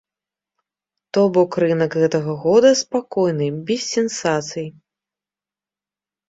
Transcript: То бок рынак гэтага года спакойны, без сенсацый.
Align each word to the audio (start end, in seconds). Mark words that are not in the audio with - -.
То 1.17 1.21
бок 1.35 1.51
рынак 1.63 1.97
гэтага 2.03 2.33
года 2.45 2.71
спакойны, 2.81 3.47
без 3.69 3.81
сенсацый. 3.93 4.67